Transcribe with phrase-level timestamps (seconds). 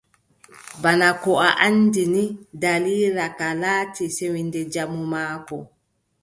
[0.83, 1.31] Bana ko
[1.65, 2.23] anndini,
[2.61, 5.57] daliila ka, laati sewnde jamu maako.